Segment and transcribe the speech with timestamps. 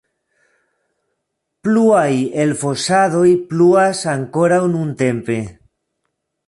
[1.67, 2.09] Pluaj
[2.45, 5.41] elfosadoj pluas ankoraŭ nuntempe.